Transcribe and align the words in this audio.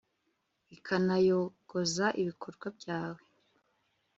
ikanayogoza 0.75 2.05
ibikorwa 2.21 2.65
byawe 2.77 3.21